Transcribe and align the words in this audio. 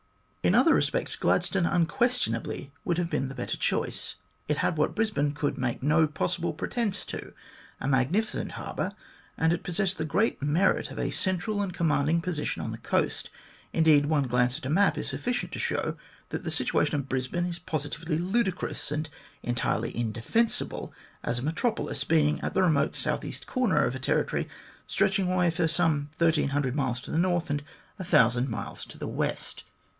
In 0.41 0.55
other 0.55 0.73
respects, 0.73 1.15
Gladstone 1.15 1.67
unquestionably 1.67 2.73
would 2.83 2.97
have 2.97 3.11
been 3.11 3.29
the 3.29 3.35
better 3.35 3.55
choice. 3.55 4.15
It 4.47 4.57
had 4.57 4.75
what 4.75 4.95
Brisbane 4.95 5.33
could 5.33 5.59
make 5.59 5.83
no 5.83 6.07
possible 6.07 6.53
pretence 6.53 7.05
to 7.05 7.33
a 7.79 7.87
magnificent 7.87 8.53
harbour, 8.53 8.95
and 9.37 9.53
it 9.53 9.61
possessed 9.61 9.99
the 9.99 10.03
great 10.05 10.41
merit 10.41 10.89
of 10.89 10.97
a 10.97 11.11
central 11.11 11.61
and 11.61 11.71
commanding 11.71 12.19
position 12.19 12.63
on 12.63 12.71
the 12.71 12.79
coast. 12.79 13.29
Indeed, 13.71 14.07
one 14.07 14.23
glance 14.23 14.57
at 14.57 14.63
the 14.63 14.71
map 14.71 14.97
is 14.97 15.09
sufficient 15.09 15.51
to 15.51 15.59
show 15.59 15.95
that 16.29 16.43
the 16.43 16.49
situation 16.49 16.95
of 16.95 17.07
Brisbane 17.07 17.45
is 17.45 17.59
positively 17.59 18.17
ludicrous 18.17 18.91
and 18.91 19.07
entirely 19.43 19.95
indefensible 19.95 20.91
as 21.21 21.37
a 21.37 21.43
metropolis, 21.43 22.03
being 22.03 22.41
at 22.41 22.55
the 22.55 22.63
remote 22.63 22.95
south 22.95 23.23
eastern 23.23 23.45
corner 23.47 23.83
of 23.85 23.93
a 23.93 23.99
territory 23.99 24.49
stretching 24.87 25.31
away 25.31 25.51
for 25.51 25.67
some 25.67 26.09
1300 26.17 26.75
miles 26.75 26.99
to 27.01 27.11
the 27.11 27.19
north 27.19 27.51
and 27.51 27.61
1000 27.97 28.49
miles 28.49 28.83
to 28.85 28.97
the 28.97 29.07
west. 29.07 29.63